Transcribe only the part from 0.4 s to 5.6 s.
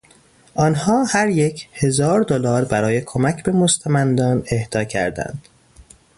آنها هریک هزار دلار برای کمک به مستمندان اهدا کردند.